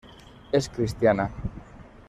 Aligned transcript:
Es 0.51 0.67
cristiana. 0.67 1.31